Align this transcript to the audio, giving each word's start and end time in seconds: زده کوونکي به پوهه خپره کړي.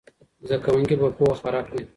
زده 0.47 0.57
کوونکي 0.65 0.95
به 0.99 1.07
پوهه 1.17 1.35
خپره 1.39 1.61
کړي. 1.67 1.81